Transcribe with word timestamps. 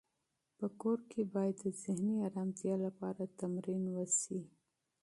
په 0.57 0.67
کور 0.81 0.99
کې 1.11 1.21
باید 1.35 1.55
د 1.61 1.65
ذهني 1.81 2.15
ارامتیا 2.27 2.75
لپاره 2.85 3.21
تمرین 3.39 3.83
وشي. 3.95 4.39